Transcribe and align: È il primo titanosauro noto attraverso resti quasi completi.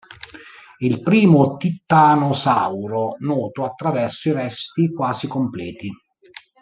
È 0.79 0.83
il 0.83 1.03
primo 1.03 1.57
titanosauro 1.57 3.17
noto 3.19 3.63
attraverso 3.65 4.33
resti 4.33 4.91
quasi 4.91 5.27
completi. 5.27 5.91